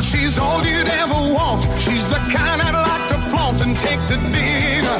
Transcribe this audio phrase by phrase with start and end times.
[0.00, 1.66] She's all you'd ever want.
[1.78, 4.98] She's the kind I'd like to flaunt and take to dinner.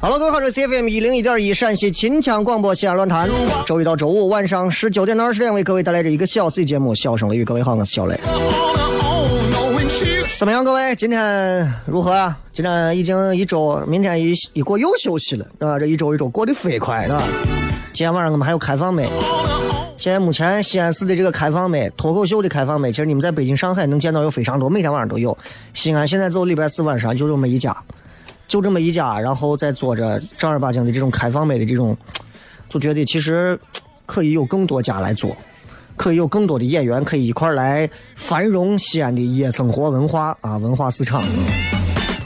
[0.00, 3.30] Hello，各位好，这是 CFM 一零一点一陕西秦腔广播西安论坛，
[3.64, 7.42] 周一到周五晚上十九点到二十点为各位带来这一个小 C 节目《笑声雷雨》。
[7.46, 8.20] 各位好，我是小雷。
[10.36, 10.94] 怎么样，各位？
[10.94, 12.36] 今天如何啊？
[12.52, 15.78] 今天已经一周，明天一一过又休息了，是吧？
[15.78, 17.22] 这一周一周过得飞快，是吧？
[17.94, 19.08] 今天晚上我们还有开放麦。
[20.02, 25.38] 现在目前西安市的这个开放麦，脱口秀的开放麦，其实你们在北京、上海能见到有非常多，每天晚上都有。
[25.74, 27.72] 西安现在走礼拜四晚上就这么一家，
[28.48, 31.96] 就这么一家，然后再做着正儿八经的这种开放麦的这种，
[32.68, 33.56] 就觉得其实
[34.04, 35.36] 可以有更多家来做。
[35.94, 41.22] 可以有更多的演员可以一块来繁荣西安的夜生活文化啊文化市场。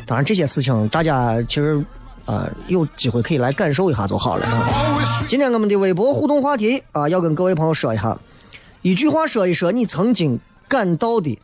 [0.07, 1.85] 当然这些事情大家其实
[2.27, 4.47] 啊、有机会可以来感受一下就好了。
[5.27, 8.19] 今天我们的微博互动话题啊，要跟各位朋友说一下，
[8.83, 10.39] 一句话说一说你曾经
[10.69, 11.39] 感到的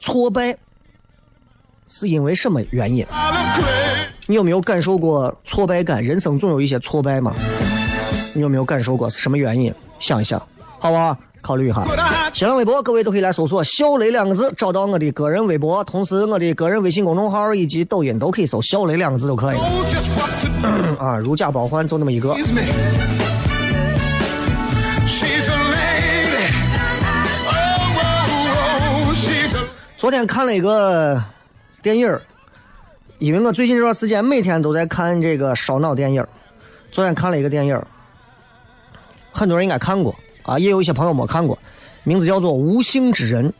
[0.00, 0.58] 挫败
[1.86, 3.06] 是因为什么原因？
[4.26, 6.02] 你有没有感受过挫败感？
[6.02, 7.32] 人生总有一些挫败嘛，
[8.34, 9.72] 你有没有感受过是什么原因？
[9.98, 10.38] 想一想，
[10.78, 11.16] 好不好？
[11.48, 11.82] 考虑一下。
[12.34, 19.56] 新浪微博，各位都可以来搜索“小雷”两个字，找到我的个人微博，同时我的个人微信公众号以及抖音都可以搜“小雷”两个字都可以.
[21.00, 22.32] 啊，如假包换，就那么一个。
[22.32, 22.46] Oh, oh,
[29.08, 29.16] oh,
[29.96, 31.22] 昨天看了一个
[31.82, 32.20] 电影儿
[33.18, 36.28] 因为我最近这段时间每天都在看这个烧脑电影儿
[36.90, 37.86] 昨天看了一个电影儿
[39.32, 40.14] 很多人应该看过
[40.48, 41.58] 啊，也有一些朋友没看过，
[42.04, 43.50] 名字叫做《无姓之人》，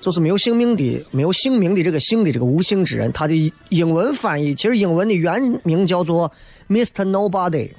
[0.00, 6.32] 就是没有姓名的、没有姓名的这个姓的这个无姓之人，他的英文翻译其实英文的原名叫做
[6.68, 7.08] Mr.
[7.08, 7.70] Nobody，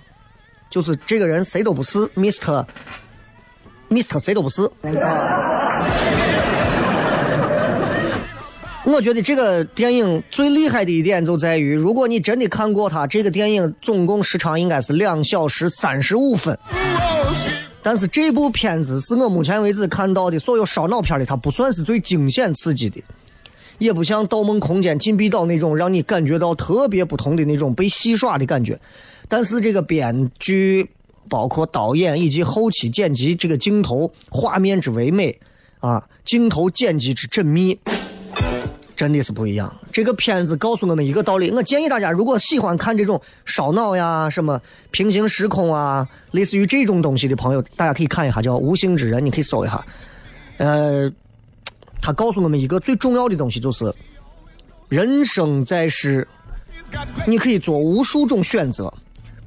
[0.69, 2.65] 就是这个人谁都不是，Mr.
[3.89, 4.19] Mr.
[4.19, 4.61] 谁都不是。
[8.85, 16.57] 我觉得这个电影最厉害的一点就在于，如果你真的看过它，这个电影总共时长应该是两小时三十五分。
[17.89, 23.01] 但是这部片子是我目前为止看到的所有烧脑片里，它不算是最惊险刺激的，
[23.79, 28.79] 也不像《盗梦空间》《禁闭岛》那种让你感觉到特别不同的那种被戏耍的感觉。
[29.27, 30.87] 但是这个编剧、
[31.27, 35.39] 包括导演以及后期剪辑，这个镜头画面之唯美
[35.79, 37.79] 啊，镜头剪辑之缜密。
[38.99, 39.73] 真的是不一样。
[39.93, 44.59] 这个片子告诉我们一个道理，我建议大家如果喜欢看这种烧脑呀、什么
[44.91, 49.85] 平行时空啊，类似于这种东西的朋友，大家可以看一下叫《无形之人》，你可以搜一下。
[50.57, 51.09] 呃，
[52.01, 53.89] 他告诉我们一个最重要的东西，就是
[54.89, 56.27] 人生在世，
[57.25, 58.93] 你可以做无数种选择，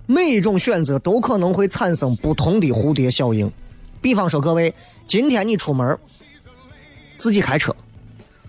[0.06, 3.52] 每一种选择都可能会产生不同的蝴蝶效应。
[4.00, 4.74] 比方说，各位，
[5.06, 5.98] 今天你出门，
[7.18, 7.76] 自己开车，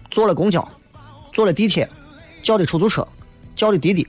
[0.10, 0.66] 坐了公交。
[1.34, 1.90] 坐了地铁，
[2.42, 3.06] 叫的出租车，
[3.56, 4.08] 叫的滴滴，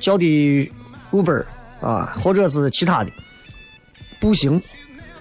[0.00, 0.70] 叫的
[1.12, 1.44] Uber
[1.80, 3.10] 啊，或者是其他的，
[4.20, 4.60] 步行，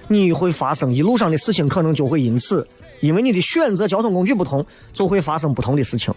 [0.07, 2.67] 你会发生一路上的事情，可能就会因此，
[2.99, 6.13] 因为你的选择交通工具不同，就会发生不同的事情。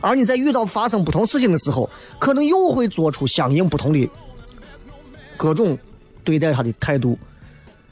[0.00, 1.88] 而你在遇到发生不同事情的时候，
[2.18, 4.08] 可能又会做出相应不同的
[5.36, 5.78] 各种
[6.22, 7.18] 对待他的态度。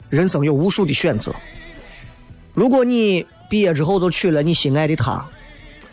[0.09, 1.35] 人生有无数的选择，
[2.53, 5.27] 如果你毕业之后就娶了你心爱的她，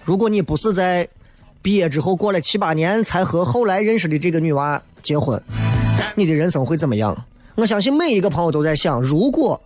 [0.04, 1.08] 如果你不是在
[1.62, 5.42] 毕业之后过了七八年才和后来认识的这个女娃结婚，
[6.14, 7.24] 你的人生会怎么样？
[7.54, 9.58] 我相信每一个朋友都在想：如果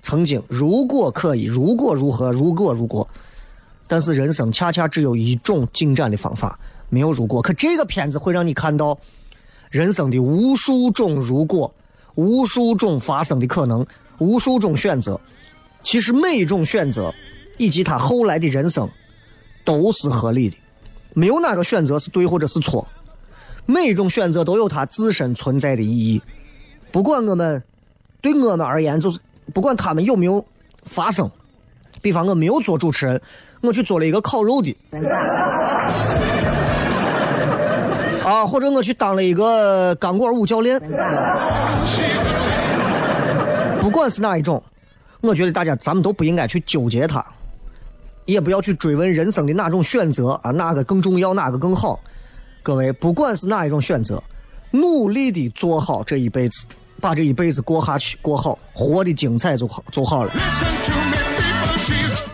[0.00, 3.06] 曾经，如果可以，如果如何，如果如果。
[3.86, 6.58] 但是人生恰恰只有一种进展的方法，
[6.88, 7.42] 没有如果。
[7.42, 8.98] 可这个片子会让你看到
[9.70, 11.70] 人生的无数种如果。
[12.14, 13.84] 无数种发生的可能，
[14.18, 15.20] 无数种选择。
[15.82, 17.12] 其实每一种选择，
[17.58, 18.88] 以及他后来的人生，
[19.64, 20.56] 都是合理的。
[21.12, 22.86] 没有哪个选择是对或者是错。
[23.66, 26.20] 每一种选择都有它自身存在的意义。
[26.92, 27.62] 不管我们
[28.20, 29.18] 对我们而言，就是
[29.52, 30.44] 不管他们有没有
[30.84, 31.30] 发生。
[32.02, 33.20] 比方我没有做主持人，
[33.62, 34.76] 我去做了一个烤肉的。
[38.24, 40.80] 啊，或者我去当了一个钢管舞教练，
[43.80, 44.62] 不管是哪一种，
[45.20, 47.24] 我觉得大家咱们都不应该去纠结它，
[48.24, 52.00] 也不要去追问人生的哪种选择啊，哪个更重要，哪个更好。
[52.62, 54.22] 各位，不管是哪一种选择，
[54.70, 56.64] 努力的做好这一辈子，
[57.00, 60.32] 把这一辈子过下去，过好，活的精彩就好，就好了。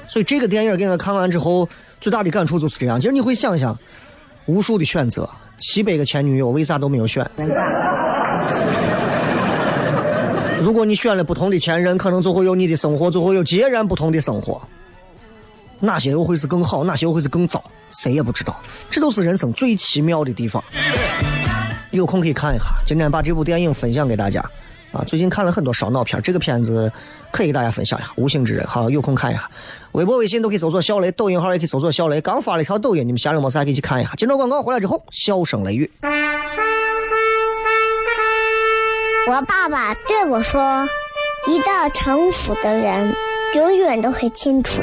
[0.06, 1.68] 所以这个电影给我看完之后，
[2.00, 3.76] 最大的感触就是这样，就是你会想想，
[4.46, 5.28] 无数的选择。
[5.58, 7.28] 七百个前女友，为啥都没有选？
[10.62, 14.60] 如果你选了不同的前任，可能就会有你的生活，就会有截然不同的生活。
[15.80, 16.84] 哪些又会是更好？
[16.84, 17.62] 哪些又会是更糟？
[17.90, 18.60] 谁也不知道。
[18.90, 20.62] 这都是人生最奇妙的地方。
[21.90, 22.66] 有空可以看一下。
[22.86, 24.44] 今天把这部电影分享给大家。
[24.92, 26.92] 啊，最近看了很多烧脑片，这个片子
[27.30, 28.10] 可以给大家分享一下。
[28.16, 29.48] 无心之人，好，有空看一下。
[29.92, 32.20] 微博、微信都可以搜索小雷，抖音号也可以搜索小雷。
[32.20, 34.12] 刚发了一条抖音，你们闲着没事还可以去看一下。
[34.16, 35.88] 接着广告回来之后，笑声雷雨。
[39.28, 40.84] 我爸爸对我说
[41.46, 43.14] ：“一个成熟的人，
[43.54, 44.82] 永远都会清楚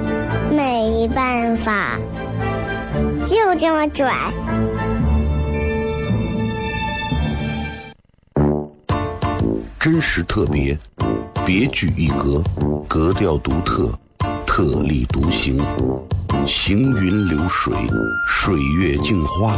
[0.51, 1.97] 没办法，
[3.25, 4.13] 就这么拽。
[9.79, 10.77] 真实特别，
[11.45, 12.43] 别具一格，
[12.87, 13.97] 格调独特，
[14.45, 15.57] 特立独行，
[16.45, 17.73] 行云流水，
[18.27, 19.57] 水月镜花，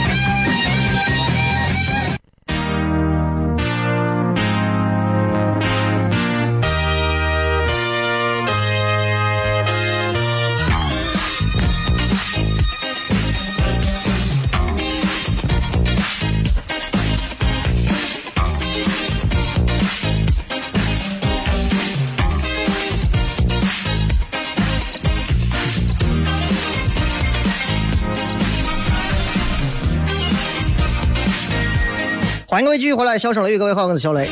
[33.01, 34.29] 回来，笑声雷雨，各位好，我是小雷。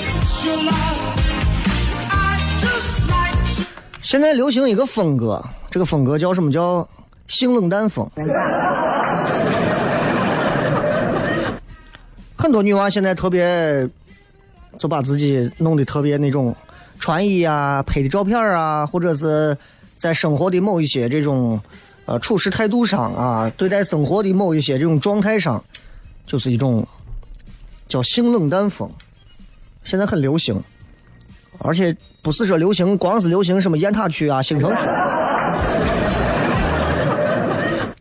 [4.03, 6.51] 现在流行一个风格，这个风格叫什么？
[6.51, 6.88] 叫
[7.27, 8.07] 性冷淡风。
[12.38, 13.89] 很多女娃现在特别，
[14.77, 16.55] 就把自己弄得特别那种
[16.99, 19.57] 穿衣啊、拍的照片啊，或者是
[19.95, 21.59] 在生活的某一些这种
[22.05, 25.63] 呃处事态度上啊，对待生活的某一些这种状态上，
[26.27, 26.88] 就是一种。
[27.89, 28.89] 叫性冷淡风，
[29.84, 30.63] 现在很流行，
[31.58, 34.84] 而且不是说流行，光是流行什么雁塔区啊、兴城区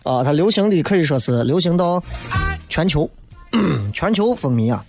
[0.05, 2.03] 啊，它流行的可以说是流行到
[2.69, 3.11] 全球，
[3.95, 4.85] 全球风靡啊。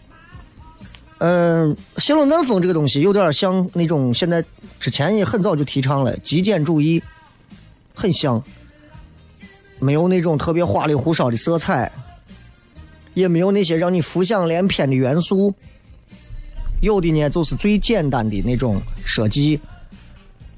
[1.19, 4.43] 嗯，性冷淡风这个东西有点像那种现在
[4.79, 7.01] 之前也很早就提倡了极简主义，
[7.95, 8.41] 很像，
[9.79, 11.91] 没有那种特别花里胡哨的色彩。
[13.13, 15.53] 也没有那些让你浮想联翩的元素，
[16.81, 19.59] 有的呢就是最简单的那种设计，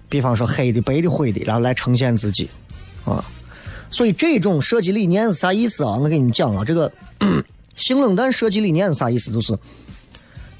[0.10, 2.50] 比方说黑的、白的、灰的，然后来呈现自己，
[3.06, 3.24] 啊，
[3.90, 5.96] 所以这种设计理念是啥意思啊？
[5.98, 6.92] 我给你讲啊，这个
[7.76, 9.32] 性冷淡设计理念是啥意思？
[9.32, 9.58] 就是，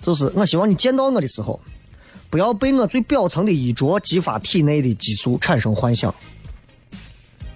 [0.02, 1.60] 就是我希望你见到我的时候，
[2.30, 6.14] 不要被我最表层的衣着激发体内的激素产生幻想，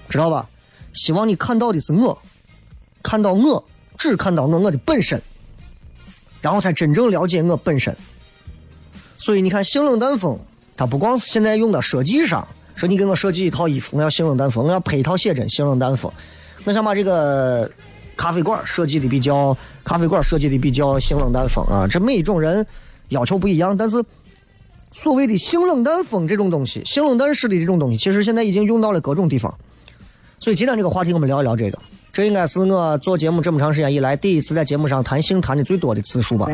[0.10, 0.48] 知道吧？
[0.94, 2.18] 希望你看到的是我，
[3.02, 3.66] 看到我，
[3.98, 5.22] 只看到我我的本身，
[6.42, 7.96] 然后才真正了解我本身。
[9.18, 10.38] 所以你看，性冷淡风。
[10.78, 16.12] 它不光是现在用到设计上，说你给我设计一套衣服，我要性冷淡风，我要配一套写真性冷淡风，
[16.66, 17.72] 我想把这个
[18.18, 21.88] 咖啡馆设计的比较，咖啡馆设计的比较性冷淡风啊。
[21.88, 22.68] 这每一种人
[23.08, 24.04] 要求不一样，但是
[24.92, 29.58] 所谓的性冷淡风这种东西，性冷淡式的这种东西，其实现在已经用到了各种地方。
[30.42, 31.80] 所以今天这个话题，我们聊一聊这个。
[32.16, 36.48] 这应该是我做节目这么长时间以来第一次在节目上谈性谈的最多的次数吧。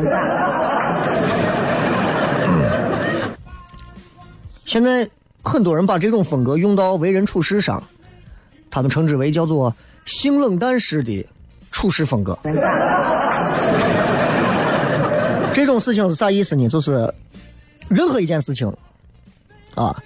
[4.66, 5.08] 现在
[5.40, 7.80] 很多人把这种风格用到为人处事上，
[8.72, 9.72] 他们称之为叫做
[10.04, 11.24] “性冷淡式的
[11.70, 12.36] 处事风格”。
[15.54, 16.68] 这种事情是啥意思呢？
[16.68, 17.14] 就是
[17.86, 18.66] 任何一件事情
[19.76, 19.96] 啊，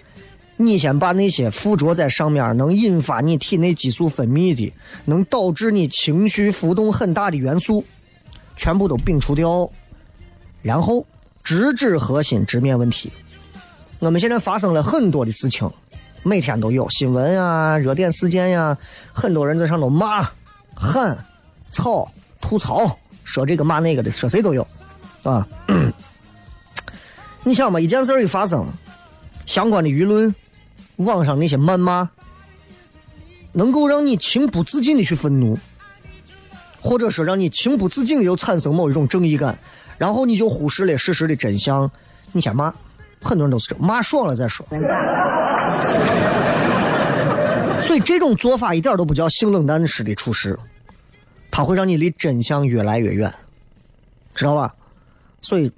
[0.56, 4.72] 你先把那些附着在上面能引发你体内激素分泌的、
[5.04, 7.84] 能导致你情绪浮动很大的元素，
[8.56, 9.70] 全部都摒除掉，
[10.62, 11.06] 然后
[11.44, 13.12] 直指核心，直面问题。
[13.98, 15.70] 我们现在发生了很多的事情，
[16.22, 18.76] 每天都有新闻啊、热点事件呀，
[19.12, 20.26] 很多人在上头骂、
[20.74, 21.16] 喊、
[21.70, 22.10] 吵、
[22.40, 24.66] 吐槽，说这个骂那个的，说谁都有，
[25.22, 25.46] 啊。
[27.44, 28.66] 你想嘛，一件事一发生，
[29.46, 30.34] 相关的舆论、
[30.96, 32.08] 网上那些谩骂，
[33.52, 35.58] 能够让你情不自禁的去愤怒，
[36.80, 39.58] 或者说让你情不自禁的又产生某一种正义感，
[39.98, 41.90] 然后你就忽视了事实的真相，
[42.32, 42.72] 你先骂。
[43.22, 44.64] 很多人都是这骂爽了再说，
[47.82, 50.56] 所以这种做法一点都不叫性冷淡式的处事，
[51.50, 53.32] 它会让你离真相越来越远，
[54.34, 54.72] 知道吧？
[55.40, 55.72] 所以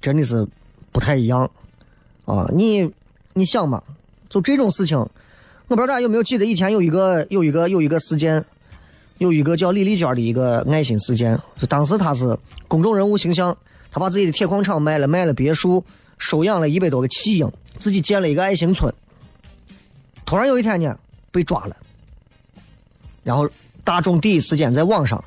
[0.00, 0.46] 真的是
[0.90, 1.48] 不太一样
[2.24, 2.48] 啊！
[2.54, 2.90] 你
[3.34, 3.82] 你想嘛，
[4.30, 8.42] 就这种事情，我不知道大家有没有记得以前有一个有一个有一个事件，
[9.18, 13.54] 有一个叫李丽娟的一个爱心事件，就当时她是公众人物形象，
[13.90, 15.84] 她把自己的铁矿厂卖了，卖了别墅。
[16.22, 18.92] 收养了一百多个弃婴，自己建了一个爱心村。
[20.26, 20.94] 突然有一天呢，
[21.32, 21.74] 被抓了。
[23.24, 23.48] 然后
[23.82, 25.24] 大众第一时间在网上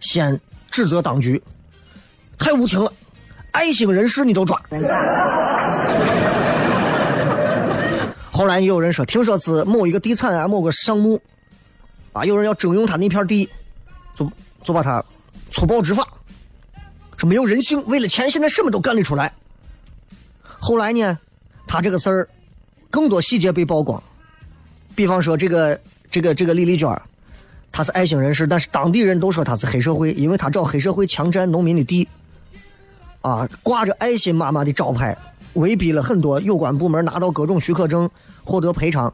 [0.00, 0.40] 先
[0.72, 1.40] 指责当局
[2.36, 2.92] 太无情了，
[3.52, 4.60] 爱心人士你都抓。
[8.36, 11.18] 后来也有人说，听说是某一个地产啊，某个项目
[12.12, 13.48] 啊，有人要征用他那片地，
[14.14, 14.30] 就
[14.62, 15.02] 就把他
[15.50, 16.06] 粗暴执法，
[17.16, 19.32] 说没有人性，为了钱现在什么都干得出来。
[20.58, 21.18] 后来呢，
[21.66, 22.28] 他这个事儿
[22.90, 24.02] 更多细节被曝光，
[24.94, 26.90] 比方说这个这个这个李丽娟，
[27.72, 32.06] 她是爱心人士，但是当地人都说她是黑社会，因为她找黑社会强占农民的地，
[33.22, 35.16] 啊，挂着爱心妈妈的招牌，
[35.56, 38.08] 威逼了很多有关部门拿到各种许可证，
[38.44, 39.12] 获得赔偿。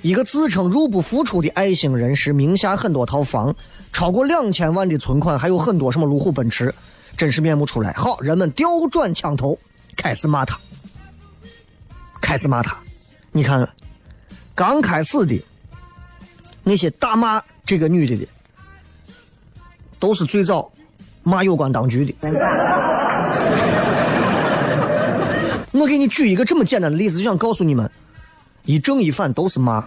[0.00, 3.54] 一个自称入不敷出的爱心人士，名下很多套房，
[3.92, 6.74] 超过两千万的存款，还有很多什么路虎、奔驰，
[7.16, 7.92] 真实面目出来。
[7.92, 9.58] 好，人们调转枪头。
[9.96, 10.58] 开始骂他，
[12.20, 12.76] 开始骂他。
[13.30, 13.66] 你看，
[14.54, 15.40] 刚开始的
[16.64, 18.26] 那些大骂这个女的的，
[20.00, 20.70] 都是最早
[21.22, 22.14] 骂有关当局的。
[25.74, 27.90] 我给你举一个这么简单的例子，就想告诉你们，
[28.64, 29.84] 一正一反都是骂，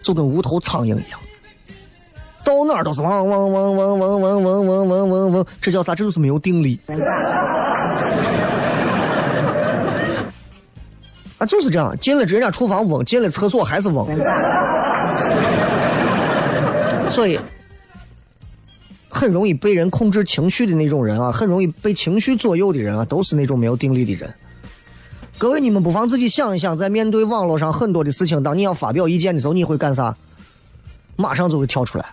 [0.00, 1.20] 就跟无头苍蝇一样，
[2.42, 5.94] 到哪儿都是嗡嗡嗡嗡嗡嗡嗡嗡嗡嗡嗡，这叫啥？
[5.94, 6.80] 这就是没有定力。
[11.36, 14.08] 啊，就是这样，进了人家厨房嗡，进了厕所还是嗡，
[17.10, 17.38] 所以
[19.10, 24.34] 很容易被人控制情绪的那种人啊，很容易被情绪左右的人啊，都是那种没有定力的人。
[25.38, 30.16] 各位，你们不妨自己想一想，在面对网络上很多的事情，当你要发表意见的时候，你会干啥？
[31.16, 32.06] 马上就会跳出来，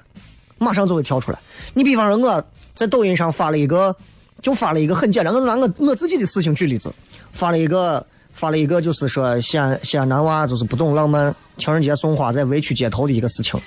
[0.58, 1.40] 马上就会跳出来。
[1.74, 3.96] 你比方说，我在抖音上发了一个，
[4.42, 6.94] 就发了一个很简单，我拿我我自己的事情举例子，
[7.32, 8.06] 发了一个。
[8.36, 13.62] 发了一个，就是说西安西安男娃就是不懂浪漫，情人节送花在围区街头的一个事情。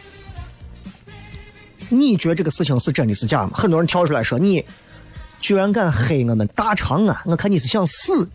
[1.89, 3.53] 你觉得这个事情是真的是假吗？
[3.55, 4.65] 很多人跳出来说你
[5.39, 8.29] 居然敢黑我们大长安，我看你是想死。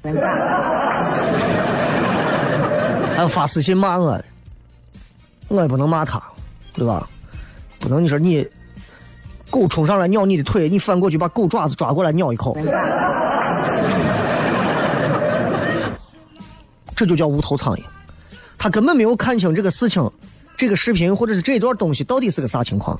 [3.15, 4.20] 还发私信骂我，
[5.48, 6.22] 我也不能骂他，
[6.74, 7.08] 对吧？
[7.79, 8.48] 不能你说你
[9.50, 12.58] 狗冲上来咬你的腿，你反过去把狗爪子抓过来咬一口。
[16.96, 17.84] 这就叫无头苍蝇。
[18.58, 20.10] 他根本没有看清这个事情，
[20.55, 23.00] 这个视频或者是这段东西到底是个啥情况。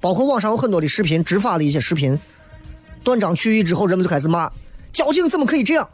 [0.00, 2.18] 包括网上有很多的视频，执法的一些视频，
[3.04, 4.50] 断章取义之后，人们就开始骂：
[4.92, 5.88] 交警怎么可以这样？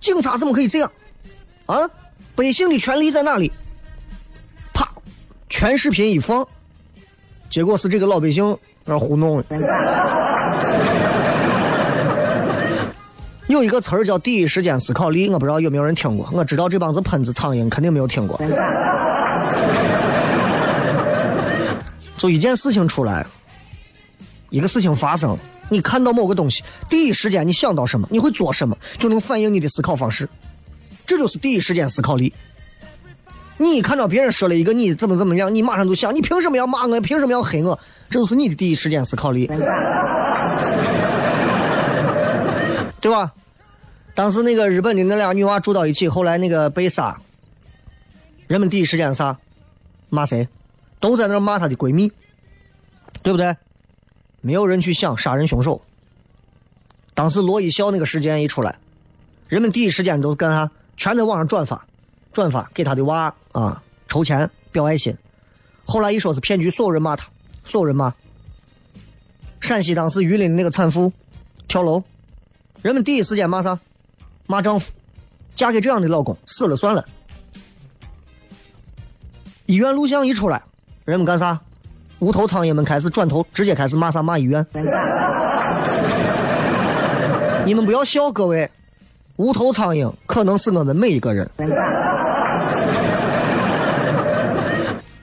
[0.00, 0.90] 警察怎么可以这样？
[1.66, 1.78] 啊，
[2.34, 3.50] 百姓的权利在哪里？
[4.72, 4.88] 啪，
[5.48, 6.46] 全视频一放，
[7.50, 9.44] 结果是这个老百姓那糊弄的。
[13.48, 16.28] 有一个词儿叫第一时间思考力，我不知道有没有人听过。
[16.32, 18.40] 我知道这帮子喷子苍蝇肯定没有听过。
[22.16, 23.24] 就一件事情出来，
[24.50, 25.38] 一个事情发生，
[25.68, 30.28] 你看到某个东西，第一时间你想到什么，你会做什么，就能反映你的思考方式。
[31.04, 32.32] 这就是第一时间思考力。
[33.58, 37.00] 你一看到别人说了一个你怎么怎么样，你马上就想，你凭什么要骂我？
[37.00, 37.78] 凭什么要黑我？
[38.10, 39.46] 这就是你的第一时间思考力。
[43.00, 43.32] 对吧？
[44.14, 47.16] 当时那个日本的那俩女娃住到一起，后来那个被杀，
[48.46, 49.36] 人们第一时间啥？
[50.08, 50.48] 骂谁？
[50.98, 52.10] 都在那骂她的闺蜜，
[53.22, 53.56] 对不对？
[54.46, 55.82] 没有人去想杀人凶手。
[57.14, 58.78] 当时罗一笑那个事件一出来，
[59.48, 60.70] 人们第一时间都干啥？
[60.96, 61.84] 全在网上转发，
[62.32, 65.16] 转发给他的娃啊筹钱表爱心。
[65.84, 67.26] 后来一说是骗局，所有人骂他，
[67.64, 68.14] 所有人骂。
[69.60, 71.12] 陕西当时榆林的那个产妇
[71.66, 72.04] 跳楼。
[72.82, 73.80] 人们第一时间骂啥？
[74.46, 74.92] 骂丈夫，
[75.56, 77.04] 嫁给这样的老公死了算了。
[79.64, 80.62] 医院录像一出来，
[81.04, 81.60] 人们干啥？
[82.18, 84.22] 无头苍蝇们开始转头，直接开始骂啥？
[84.22, 84.64] 骂医院。
[87.66, 88.70] 你们不要笑，各位，
[89.36, 91.50] 无头苍蝇可能是我们每一个人。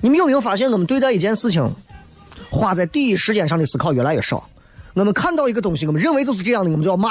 [0.02, 1.74] 你们有没有发现，我们对待一件事情，
[2.52, 4.48] 花在第一时间上的思考越来越少？
[4.94, 7.10] 我们看到一个东西，我们认为就是这样的，我们就要骂。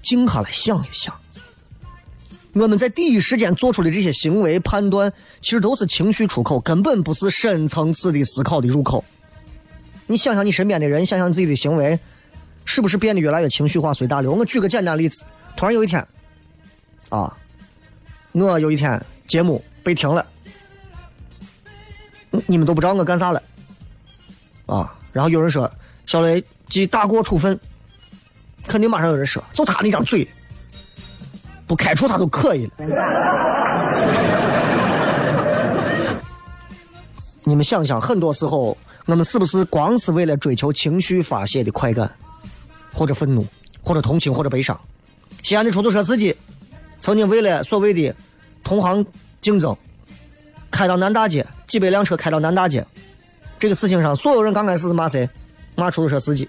[0.00, 1.14] 静下来想一想，
[2.54, 9.04] 我们在第一时间做出的这些行为判断，其实都是情绪出口，根本不是深层次的思考的入口。
[10.06, 11.98] 你想想你身边的人，想想自己的行为，
[12.64, 14.32] 是不是变得越来越情绪化、随大流？
[14.32, 15.24] 我举个简单例子：
[15.56, 16.06] 突然有一天，
[17.08, 17.36] 啊，
[18.32, 20.24] 我有一天节目被停了，
[22.46, 23.42] 你们都不知道我干啥了，
[24.66, 25.70] 啊，然后有人说
[26.06, 27.58] 小雷记大过处分。
[28.66, 30.26] 肯定马上有人说，就他那张嘴，
[31.66, 32.72] 不开除他都可以了。
[37.44, 42.10] 你们想想，很多时候我们是不是光是为了追求情绪发泄的快感，
[42.92, 43.46] 或者愤怒，
[43.82, 44.78] 或者同情，或者悲伤？
[45.42, 46.34] 西安的出租车司机
[47.00, 48.14] 曾经为了所谓的
[48.62, 49.04] 同行
[49.42, 49.76] 竞争，
[50.70, 52.86] 开到南大街，几百辆车开到南大街，
[53.58, 55.28] 这个事情上，所有人刚开始是骂谁？
[55.76, 56.48] 骂出租车司机。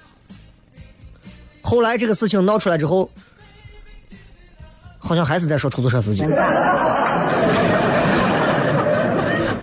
[1.62, 3.10] 后来这个事情闹出来之后，
[5.06, 6.24] 好像还是在说出租车司机。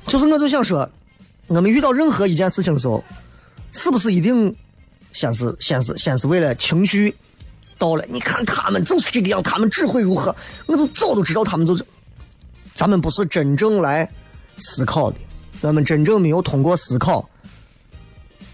[0.06, 0.88] 就是我就想说，
[1.48, 3.02] 我们遇到任何一件事情的时候，
[3.72, 4.54] 是不是一定
[5.12, 7.14] 先是先是先是为了情绪
[7.78, 8.04] 到了？
[8.08, 10.34] 你看他们就是这个样，他们只会如何？
[10.66, 11.84] 我都早都知道他们就是。
[12.74, 14.08] 咱们不是真正来
[14.56, 15.18] 思考的，
[15.60, 17.28] 咱们真正没有通过思考，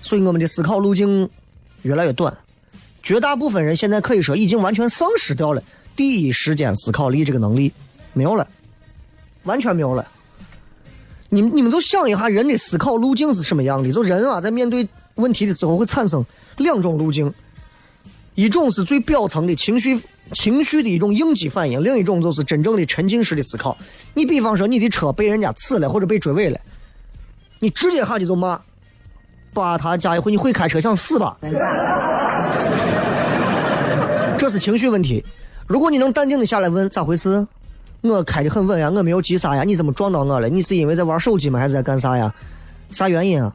[0.03, 1.31] 所以我们的思考路径
[1.83, 2.37] 越来越短。
[3.01, 5.63] 绝大部分人现在可以说已经完全丧失掉了
[5.99, 7.73] 第一时间思考力这个能力，
[8.13, 8.47] 没有了，
[9.43, 10.09] 完全没有了。
[11.29, 13.91] 你们你们就想一下，人的思考路径是什么样的？
[13.91, 15.53] 就人啊，在面对问题的？
[15.53, 16.25] 时候会产生
[16.59, 17.35] 两种路径，
[18.37, 19.57] 一种是最表层的？
[19.57, 20.01] 情绪
[20.33, 20.89] 情绪的？
[20.89, 23.77] 一种应激反应，另一种就是真正的沉浸式的思考。
[24.15, 26.61] 你比方说，你的车被人家刺了或者被追尾了，
[27.59, 28.61] 你直接下去就骂。
[29.53, 31.37] 把他加一回，你会开车想死吧？
[34.39, 35.25] 这是情绪问题。
[35.69, 37.47] 如果你能淡定的下来问咋回事，
[38.01, 40.49] 我开的很稳呀，我没有急刹呀，你怎么撞到我了？
[40.49, 41.61] 你是因为在玩手机吗？
[41.61, 42.35] 还是在干啥呀？
[42.91, 43.55] 啥原因啊？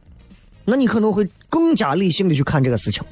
[0.64, 3.04] 那你可能会更加理性的去看这个事情。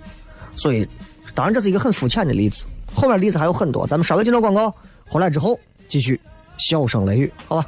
[0.56, 0.88] 所以，
[1.34, 3.88] 当然这是一个很肤浅的例子，后面例子还有很多。
[3.88, 4.72] 咱们稍微进到广告，
[5.08, 5.60] 回来之后
[5.90, 6.22] 继续
[6.60, 7.66] 笑声雷雨，好吧？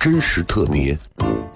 [0.00, 0.98] 真实特别，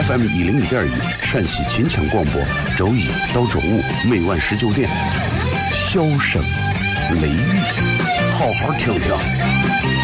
[0.00, 2.40] FM 一零一点一，陕西秦腔广播，
[2.76, 4.88] 周一到周五每晚十九点，
[5.72, 6.40] 笑声
[7.20, 7.58] 雷雨，
[8.30, 9.97] 好好听听。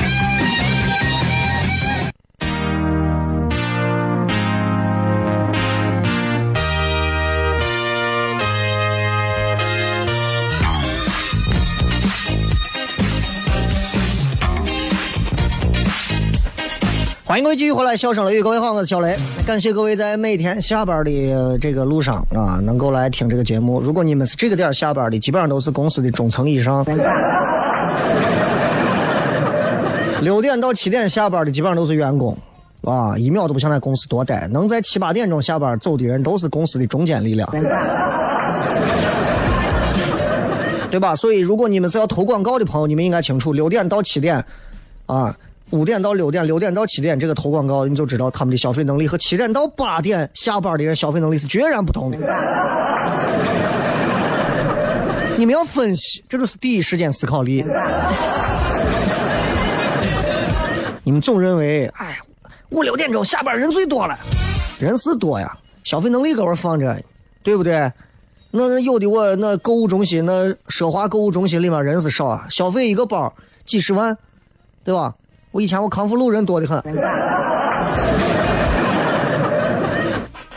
[17.35, 19.18] 欢迎各位继续回来，笑声雷雨，各位好，我是小雷。
[19.44, 23.81] 感谢各位在每天下班的这个路上啊，能够来听这个节目。
[23.81, 26.87] 如果你们是这个点下班的，基本上都是公司的中层以上。
[30.23, 32.38] 六点到七点下班的基本上都是员工，
[32.83, 34.47] 啊，一秒都不想在公司多待。
[34.53, 37.51] 能在七八点钟下班走的人，都是公司的中坚力量，
[40.88, 41.16] 对吧？
[41.16, 44.37] 所以，如果你们是要投广告的朋友，你们应该清楚，六点到七点，
[45.07, 45.37] 啊。
[45.70, 52.18] 五点到六点，六点到七点，这个投广告你就知道他们的消费能力和七点到八点下班的人消费能力是截然不同的。
[55.37, 57.64] 你们要分析，这就是第一时间思考力。
[61.03, 62.18] 你们总认为，哎，
[62.70, 64.16] 五六点钟下班人最多了，
[64.79, 67.03] 人是多呀，消费能力搁这放着，
[67.42, 67.90] 对不对？
[68.53, 73.35] 那有的我那购物中心，那奢华购物中心里面人是少啊，消费一个包
[73.66, 74.16] 几十万，
[74.85, 75.12] 对吧？
[75.55, 76.83] 我以前我康复路人多的很，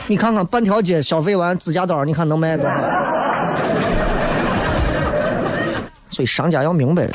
[0.07, 2.71] 你看看半条街消费完指甲刀，你看能卖多少？
[6.09, 7.07] 所以商家要明白。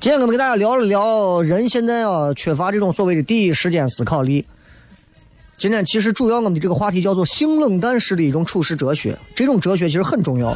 [0.00, 4.44] 今天我们给大家聊了聊人现在啊缺乏这种所谓的第一时间思考力。
[5.56, 10.52] 今天其实主要我们的这个话题叫做性冷淡式的一种处事哲学，这种哲学其实很重要。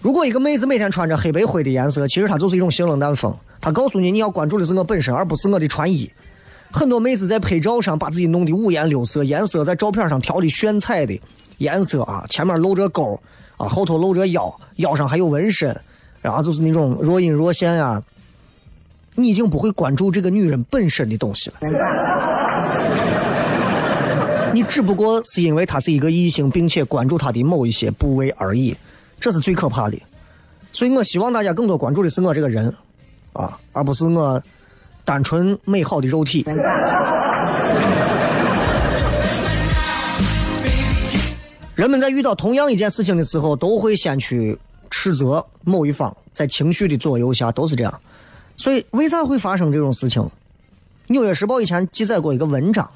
[0.00, 3.34] 如果一个妹子每天穿着黑白灰的颜色，其实她就是一种性冷淡风。
[3.60, 6.08] 她告诉你，你要关注的是我本身，而不是我的穿衣。
[6.70, 11.20] 很多妹子在拍照上把自己弄得五颜六色，颜色在照片上调的炫彩的
[11.58, 13.20] 颜色啊，前面露着沟
[13.56, 15.76] 啊，后头露着腰，腰上还有纹身，
[16.22, 18.00] 然后就是那种若隐若现呀。
[19.16, 21.56] 你已经不会关注这个女人本身的东西了，
[24.54, 28.76] 你只不过是因为她是一个异性，并且关注她的某一些部位而已。
[29.20, 30.00] 这是最可怕的，
[30.72, 32.72] 所以我希望大家更多关注的是我这个人，
[33.32, 34.40] 啊，而不是我
[35.04, 36.44] 单纯美好的肉体。
[41.74, 44.56] 人们在遇到同样一件事情的时候，都会先去
[44.90, 48.00] 斥责某一方，在情绪的左右下都是这样。
[48.56, 50.22] 所以，为啥会发生这种事情？
[51.08, 52.88] 《纽约时报》以前记载过一个文章，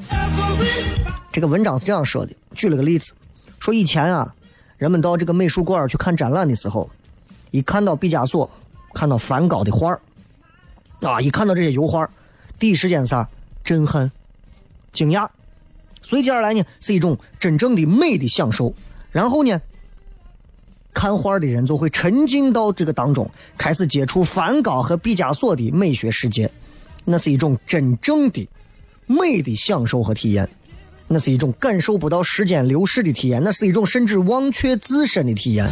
[1.32, 3.12] 这个文章是这样说的，举了个例子，
[3.58, 4.32] 说以前啊。
[4.82, 6.90] 人们到这个美术馆去看展览的时候，
[7.52, 8.50] 一看到毕加索、
[8.92, 9.96] 看到梵高的画，
[11.02, 12.10] 啊，一看到这些油画，
[12.58, 13.28] 第一时间啥？
[13.62, 14.10] 震撼、
[14.92, 15.28] 惊讶，
[16.02, 18.74] 随即而来呢，是一种真正的美的享受。
[19.12, 19.62] 然后呢，
[20.92, 26.50] 看画的人就会沉浸到这个当中，开始接触梵高和毕加索的美学世界，
[27.04, 28.48] 那是一种真正的
[29.06, 30.48] 美的享受和体验。
[31.12, 35.68] 那是一种感受不到时间流逝的体验，那是一种甚至忘却自身的体验。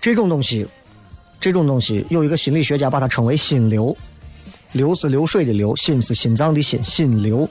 [0.00, 0.66] 这种东西，
[1.40, 3.96] 这种东西，有一个心理学家把它称为“心流”。
[4.72, 7.48] 流是流水的流，心是心脏的心，心流。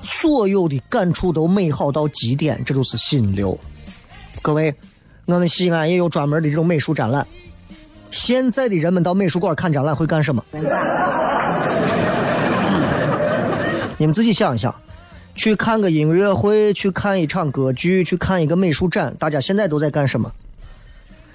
[0.00, 3.56] 所有的感触都美好到极点，这就是心流。
[4.40, 4.74] 各位，
[5.26, 7.26] 我们西安也有专门的这种美术展览。
[8.10, 10.42] 现在的人们到美术馆看展览会干什么？
[13.98, 14.72] 你们自己想一想，
[15.34, 20.32] 去看个音乐会，去看一场歌剧，去看一个美术展，大家现在都在干什么？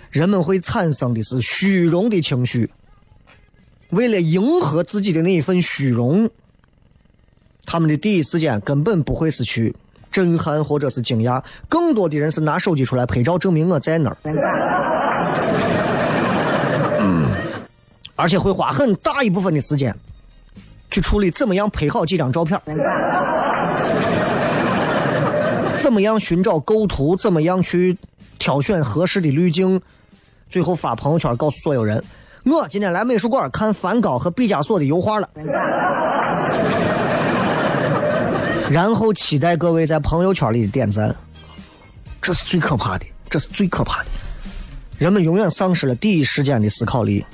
[0.10, 2.70] 人们会产生的是虚荣的情绪，
[3.90, 6.30] 为了迎合自己的那一份虚荣，
[7.66, 9.76] 他们的第一时间根本不会是去
[10.10, 14.16] 震撼或者是惊讶，更多的人是拿手机出来拍照，证明我在那儿，
[18.16, 19.94] 而且会花很大一部分的时间。
[20.94, 22.62] 去处理怎么样拍好几张照片，
[25.76, 27.98] 怎么样寻找构图，怎么样去
[28.38, 29.82] 挑选合适的滤镜，
[30.52, 32.04] 最后发朋友圈告诉所有人，
[32.46, 35.28] 我今天来美术馆看梵高和毕加索的油画了。
[38.70, 41.16] 然后期待各位在朋友圈里的点赞，
[42.22, 44.10] 这是最可怕的，这是最可怕的。
[45.00, 47.26] 人们永远丧失了第一时间的思考力，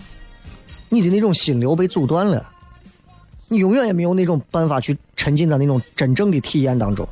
[0.88, 2.46] 你的那种心流被阻断了。
[3.50, 7.08] 你永远也没有那种办法去沉浸在那种真正的体验当中，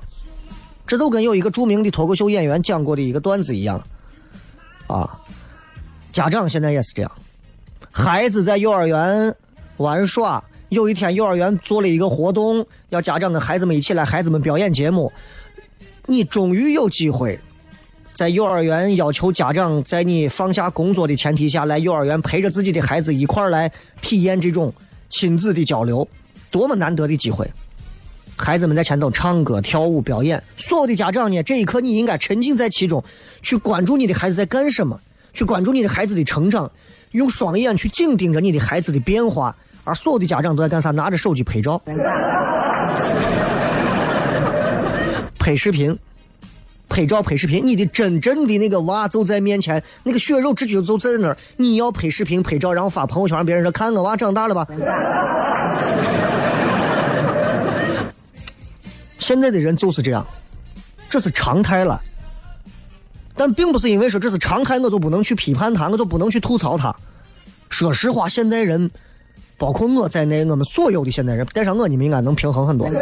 [0.86, 3.84] 这就跟有一个著名的脱口秀演员讲过的一个段子一样，
[4.88, 5.20] 啊，
[6.14, 7.12] 家长现在也是这样，
[7.92, 9.36] 孩子在幼儿园
[9.78, 15.12] 玩耍，有一天幼儿园做了一个活动，要家长跟孩子们一起来，孩子们表演节目，
[16.06, 17.40] 你终于有机会
[18.14, 23.72] 在幼儿园要求家长在你放下工作的前提下来幼儿园陪着自己的孩子一块来
[24.02, 24.74] 体验这种
[25.10, 26.08] 亲子的交流，
[26.52, 27.50] 多么难得的机会！
[28.36, 33.04] 孩子们在前头唱歌、跳舞、表演，所有的家长呢，这一刻你应该沉浸在其中，
[33.42, 35.00] 去关注你的孩子在干什么，
[35.34, 36.72] 去关注你的孩子的成长，
[37.12, 39.56] 用双眼去紧盯着你的孩子的变化。
[39.84, 40.92] 而所有的家长都在干啥？
[40.92, 41.82] 拿着手机拍照、
[45.40, 45.98] 拍视频。
[46.90, 51.38] 拍照拍视频，你的真正的那个娃就在面前，那个血肉之躯就在那儿。
[51.58, 54.66] 你要拍视频拍照，然后发朋友圈，让别人说看我娃长大了吧。
[59.20, 60.26] 现在的人就是这样，
[61.10, 62.02] 这是常态了。
[63.36, 66.96] 但并不是因为说这是常态，我就不能去批判他，我就不能去吐槽他。
[67.70, 68.90] 说实话，现代人，
[69.58, 72.90] 包括我在内，我们所有的现代人，带上我，你们应该能平衡很多。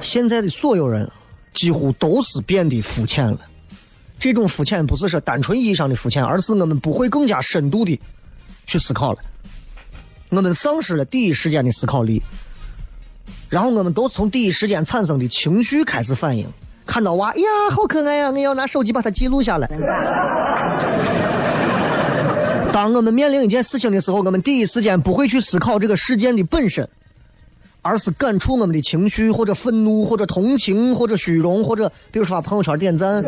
[0.00, 1.10] 现在的所有人。
[1.54, 3.38] 几乎都是变得肤浅了。
[4.18, 7.96] 这种肤浅不是说单纯意义上的肤浅，而是我们不会更加深度的
[8.66, 9.18] 去思考了。
[10.30, 12.20] 我们丧失了第一时间的思考力，
[13.54, 16.44] 然后我们都是从第一时间产生的情绪开始反应。
[16.84, 18.28] 看到娃，哎呀，好可爱呀！
[18.32, 19.70] 我要拿手机把它记录下来。
[22.72, 26.88] 当我们面临一件事情的时候，我们第一时间不会去思考这个事件的本身。
[27.80, 33.22] 而是感触我们的情绪，或者愤怒，或者同情，或者虚荣，或者比如说发朋友圈点赞。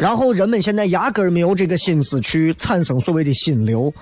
[0.00, 3.92] 然后人们现在压根儿没有这个心思去产生所谓的心流。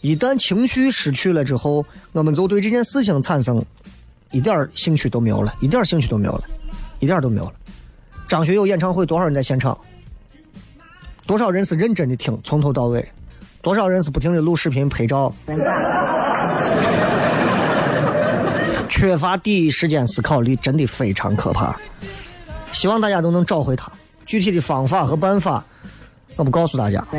[0.00, 3.64] 一旦情绪失去了之后，我们就对这件事情产生
[4.30, 6.42] 一点兴趣都没有了，一点兴趣都没有了，
[7.00, 7.52] 一点都没有了。
[8.28, 9.76] 张学友演唱会多少人在现场？
[11.26, 13.04] 多少人是认真的听，从头到尾？
[13.62, 15.34] 多少人是不停的录视频拍照？
[18.88, 21.76] 缺乏第一时间思考力，真的非常可怕。
[22.70, 23.90] 希望大家都能找回它。
[24.24, 25.64] 具体的方法和办法，
[26.36, 27.04] 我不告诉大家，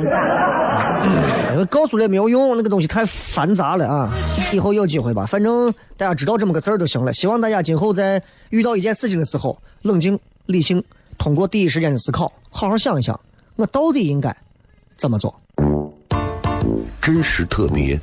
[1.65, 4.11] 告诉了也没有用，那个东西太繁杂了啊。
[4.53, 7.13] 以后有机会吧，反正大家知道这么个字儿就行了。
[7.13, 10.83] 希望大家今后在遇到一件事情的时候，冷静理性，
[11.17, 13.19] 通过第一时间的思考，好好想一想，
[13.55, 14.35] 我到底应该
[14.97, 15.33] 怎么做。
[17.01, 17.99] 真实特别，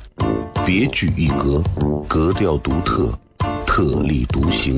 [0.65, 1.63] 别具一格，
[2.07, 3.13] 格调独特，
[3.65, 4.77] 特立独行，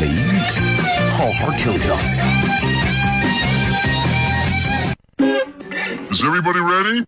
[0.00, 0.38] 雷雨，
[1.10, 1.90] 好好听听。
[6.10, 7.04] Is everybody ready?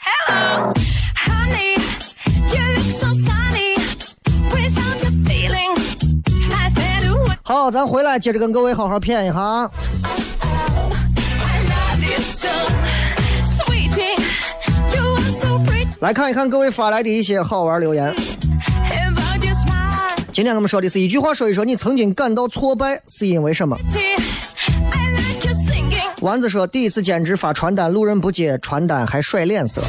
[0.00, 0.72] Hello,
[1.16, 1.76] honey,
[2.52, 3.76] you look so sunny.
[4.50, 5.72] Without your feeling,
[6.52, 9.70] I said, "Ooh, 好，咱回来接着跟各位好好谝一下。
[11.40, 12.48] I love you so,
[16.00, 18.14] 来看一看各位发来的一些好玩留言。
[20.32, 23.76] 今天我们说的是一句话，说一说你曾经感到挫败是因为什么.
[26.20, 29.82] 丸子说，第一次兼职发传单，路人不接传单还甩脸色，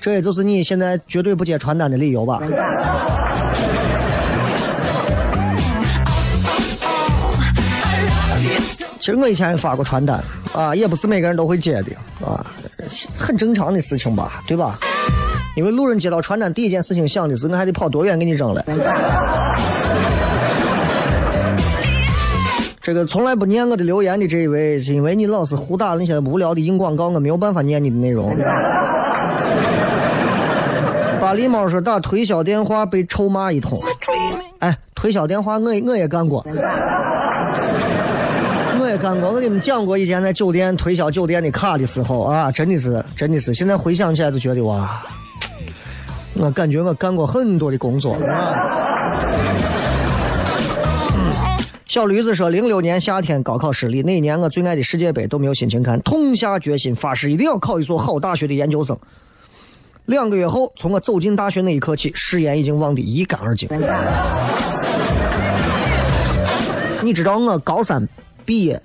[0.00, 2.40] 这也就是你现在绝对不接传单的理由吧？
[8.98, 11.92] 其实我以前也发过传单啊，也不是每个人都会接的
[12.24, 12.44] 啊，
[13.16, 14.78] 很正常的事情吧，对吧？
[15.56, 18.64] 因为路人接到传单，第一件事情想的是我还得跑多远给你扔了。
[22.80, 28.34] 这个从来不念我的留言的这一位，是因为你老是胡打那些无聊的硬广告，我没有办法念你的内容。
[31.20, 33.78] 巴狸猫说打推销电话被臭骂一通.
[34.60, 36.42] 哎，推销电话我也我也干过，
[38.98, 39.30] 干过。
[39.30, 45.02] 我给你们讲过以前在酒店推销酒店的卡的时候啊，真的是真的是，现在回想起来都觉得哇，
[46.34, 48.76] 我感觉我干过很多的工作啊。
[51.86, 58.96] 小驴子说：“零六年夏天高考失利，那一年我最爱的世界杯都没有心情看，痛下决心发誓一定要考一所好大学的研究生。
[60.04, 63.68] 两个月后，从我走进大学那一刻起，誓言已经忘得一干二净。
[67.02, 68.06] 你知道我高三
[68.48, 68.80] 毕业，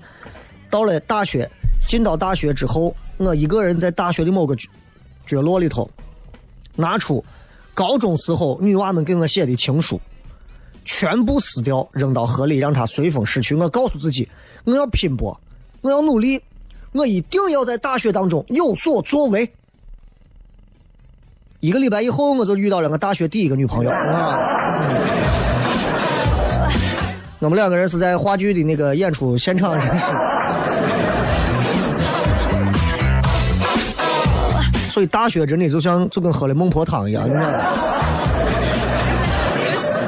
[0.69, 1.49] 到了大学，
[1.87, 4.53] 进到大学之后，我一个人在大学的某个
[5.25, 5.89] 角落里头，
[6.75, 7.23] 拿出
[7.73, 10.01] 高中时候女娃们给我写的情书，
[10.83, 13.55] 全部撕掉，扔到河里，让它随风逝去。
[13.55, 14.27] 我告诉自己，
[14.65, 15.39] 我要拼搏，
[15.79, 16.41] 我要努力，
[16.91, 19.49] 我一定要在大学当中有所作为。
[21.61, 25.22] 一个礼拜以后，我就遇到了我大学第一个女朋友啊。
[27.43, 30.19] 我们两个人是在话剧的那个演出现场认识的。
[34.89, 37.57] 所以大学真的就像就跟喝了孟婆汤一样，你知道吗？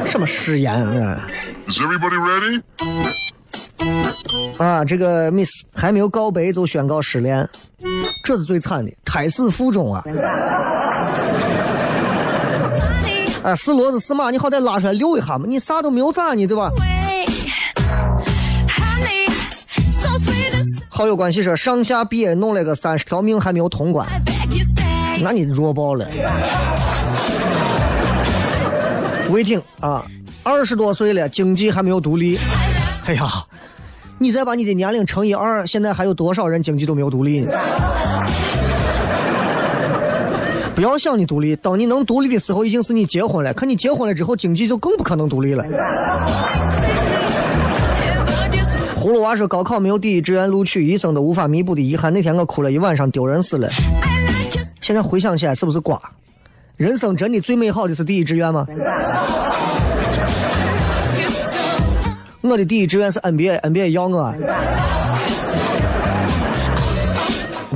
[0.06, 1.28] 什么誓言啊
[1.68, 2.62] ？Is everybody ready?
[4.58, 7.50] 啊，这个 Miss 还没有告白就宣告失恋，
[8.24, 10.04] 这是最惨的，胎死腹中啊！
[13.44, 16.72] 啊，是骡子是马，你好歹拉出来溜一下嘛，你啥都没有咋你，对吧？
[20.96, 24.08] 好友关系说上下毕业弄了个三十条命还没有通关，
[25.22, 26.08] 那你弱爆了。
[29.30, 30.06] 魏挺啊，
[30.42, 32.40] 二十多岁了，经济还没有独立。
[33.08, 33.28] 哎呀，
[34.18, 37.52] 你再把你的年龄乘以二，现在还有多少人经济都没有独立呢？
[40.76, 43.54] 不要想你独立，等你能独立的时候，已经是你结婚了。
[43.54, 45.66] 可你结婚了之后，经济就更不可能独立了。
[49.06, 52.12] 葫芦娃说：“高考没有第一志愿录取，一生都无法弥补的遗憾。
[52.12, 53.70] 那天我哭了一晚上，丢人死了。
[54.82, 56.02] 现在回想起来，是不是瓜？
[56.76, 58.66] 人生真的最美好的是第一志愿吗？
[62.42, 64.34] 我的第一志愿是 NBA，NBA 要我。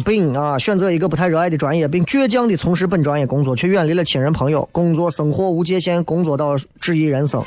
[0.04, 7.44] 并啊，选择一个不太热爱的专业，并倔强地从事本专业工作，却远离了亲人朋友，工作生活无界限，工作到质疑人生。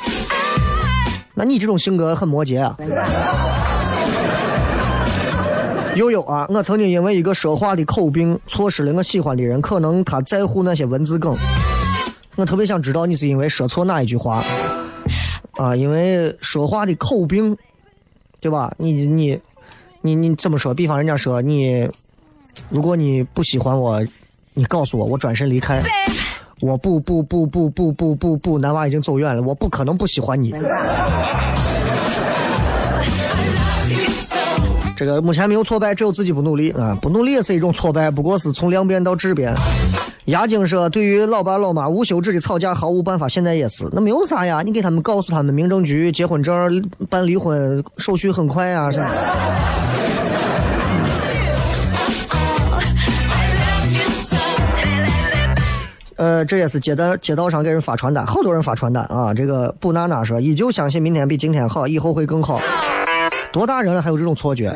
[1.33, 2.77] 那你这种性格很摩羯啊。
[5.95, 9.61] 悠悠啊，我曾经因为一个说话的口病，错失了我喜欢的人。
[9.61, 11.35] 可能他在乎那些文字梗，
[12.35, 14.43] 我特别想知道你是因为说错哪一句话
[15.53, 15.75] 啊？
[15.75, 17.55] 因为说话的口病，
[18.39, 18.73] 对吧？
[18.77, 19.39] 你你
[20.01, 20.73] 你你怎么说？
[20.73, 21.87] 比方人家说你，
[22.69, 24.03] 如果你不喜欢我，
[24.53, 25.81] 你告诉我，我转身离开。
[26.59, 30.53] 我不不不不不不不不，男娃已经走远了，我不可能不喜欢你。
[34.95, 36.97] 这个目前没有挫败，只有自己不努力啊！
[37.01, 39.53] 不努力也是一种挫败，不过是从量变到质变。
[40.25, 49.09] 牙精说，对于老爸老妈无休止的吵架毫无办法，现在也是，那没有啥呀，你给他们告诉他们，民政局结婚证办离婚手续很快啊，是吧？
[56.15, 59.33] 呃，这也是街道街道上给人发传单，好多人发传单啊。
[59.33, 62.61] 这个布娜娜说，依旧相信明天比今天好，以后会更好。
[63.53, 64.73] 多大人了还有这种错觉？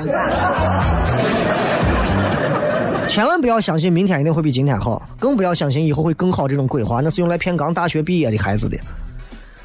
[3.07, 8.77] 千万不要相信明天一定会比今天好，更不要相信以后会更好这种鬼话，那是用来骗刚大学毕业的孩子的。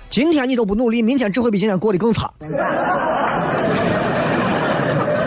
[0.09, 2.31] 今天你都不努力，明天只会比今天过得更差。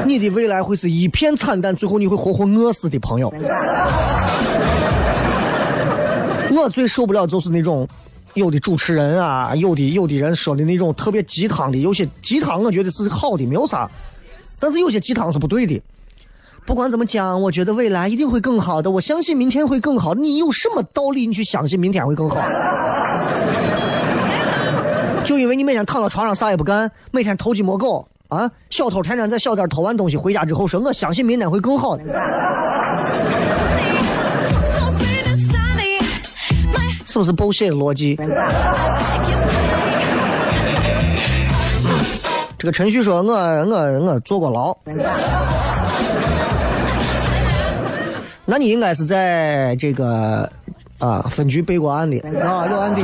[0.04, 3.32] 你的未来会是一片惨淡，最后你会活活饿死的朋友。
[6.52, 7.88] 我最受不了就是那种
[8.36, 13.90] 有的主持人啊，有的有的人说的那种特别鸡汤的，有些鸡汤我觉得是好的，没有啥，
[14.60, 15.82] 但是有些鸡汤是不对的。
[16.66, 20.14] 不管怎么讲，我觉得未来一定会更好的，我相信明天会更好。
[20.14, 22.38] 你有什么道理你去相信明天会更好？
[25.24, 32.04] 就因为你每天躺到床上啥也不干，每天偷鸡摸狗啊，小偷天天在小寨偷完东西回家之后说，我相信明天会更好的
[37.16, 38.20] 是不是 bullshit 的逻辑？
[42.58, 44.76] 这个陈旭说：“我我我坐过牢。”
[48.44, 50.52] 那你应该是在这个
[51.00, 53.02] 啊分局备过案的啊，有案底。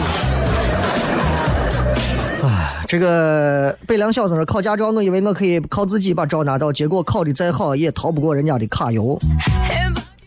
[2.44, 9.18] 啊，这个北梁小生考驾照，我以为我可以靠自己把照拿到，结果考的再好也逃不过人家的卡油。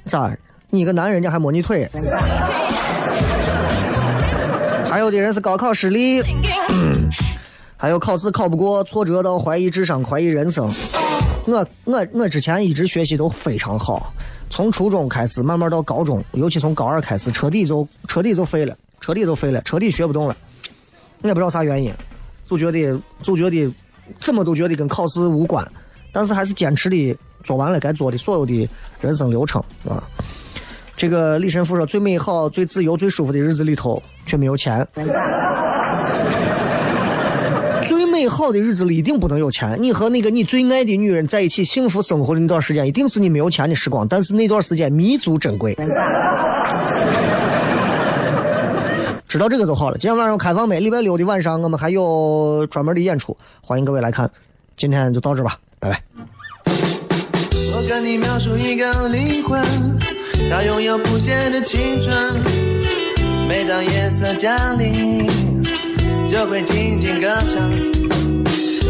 [0.07, 0.35] 咋？
[0.71, 1.87] 你一个男人，人家还摸你腿？
[4.95, 7.11] 还有的人是高考失利，嗯、
[7.77, 10.73] 还有考试考不过，挫折到怀疑智商、怀疑人生。
[11.47, 14.15] 我我我之前一直学习都非常好，
[14.49, 20.37] 从初中开始，慢慢到高中，尤其从高二开始，彻底就彻底就废了，彻底就废了，彻底学不动了。
[21.23, 21.93] 我也不知道啥原因，
[22.47, 23.69] 就觉得就觉得
[24.21, 25.69] 怎么都觉得跟考试无关，
[26.13, 28.71] 但是还是坚持的做完了该做的所有的
[29.01, 30.01] 人生流程啊。
[30.97, 34.87] 这个李神父说：“最美好、最自由、最舒服的日子里头，却没有钱。
[37.83, 39.77] 最美好的日子里一定不能有钱。
[39.81, 45.77] 你和那个你最爱的女人在一起幸福生活的那段时间，一定是你没有钱的时光，但是那段时间弥足珍贵。
[49.29, 49.99] 知道这个就好了。
[49.99, 54.31] 今天晚上开放麦，礼拜六的晚上我们还有专门的演出，欢迎各位来看。
[54.77, 56.01] 今天就到这吧，拜拜。
[56.67, 59.61] 我跟你描述一个灵魂，
[60.51, 62.15] 它拥有不谢的青春。
[63.49, 65.27] 每当夜色降临，
[66.29, 67.71] 就会静静歌唱。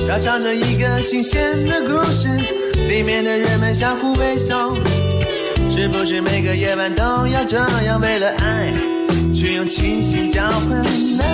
[0.08, 2.28] 它唱着一个新鲜的故事，
[2.88, 4.74] 里面的人们相互微笑。
[5.70, 8.72] 是不是每个夜晚都要这样，为了爱，
[9.34, 10.84] 去用清醒交换？
[11.16, 11.26] 男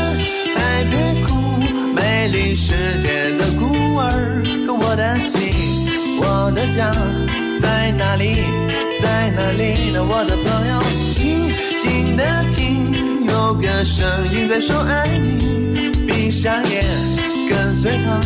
[0.54, 5.52] 孩别哭，美丽世界的孤儿，可我的心，
[6.22, 6.90] 我的家
[7.61, 8.36] 在哪里？
[9.03, 10.05] 在哪里呢？
[10.05, 12.22] 我的朋友，静静的
[12.53, 16.84] 听，有个声音在说爱你，闭上眼，
[17.48, 18.20] 跟随他。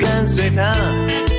[0.00, 0.74] 跟随他，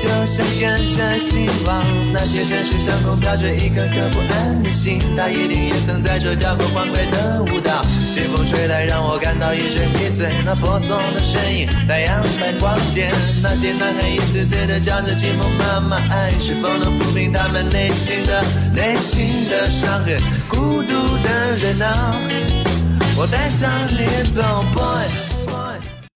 [0.02, 1.80] 就像跟着希望。
[2.12, 7.84] 那些城市上空飘着一颗颗不安的心，它一定也曾在这跳过欢快的舞蹈。
[8.12, 10.28] 清风吹来，让我感到一阵迷醉。
[10.44, 13.12] 那婆娑的身影，太阳般光洁。
[13.40, 18.42] 那些男孩一次次的叫着寂寞妈妈，爱是否能抚平他们内心的
[18.74, 20.18] 内心的伤痕？
[20.48, 22.18] 孤独的人啊，
[23.16, 24.42] 我带上你走
[24.74, 25.31] ，boy。